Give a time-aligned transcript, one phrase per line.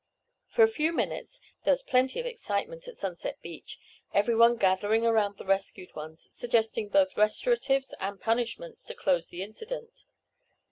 [0.47, 3.77] For a few minutes there was plenty of excitement at Sunset Beach,
[4.15, 10.05] everyone gathering around the rescued ones, suggesting both restoratives and punishments to close the incident.